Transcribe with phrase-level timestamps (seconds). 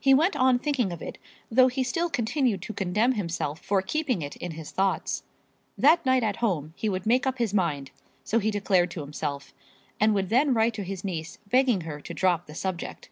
[0.00, 1.18] He went on thinking of it,
[1.52, 5.22] though he still continued to condemn himself for keeping it in his thoughts.
[5.78, 7.92] That night at home he would make up his mind,
[8.24, 9.54] so he declared to himself;
[10.00, 13.08] and would then write to his niece begging her to drop the subject.